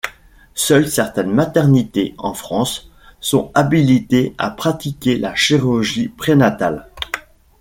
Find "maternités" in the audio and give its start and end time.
1.31-2.15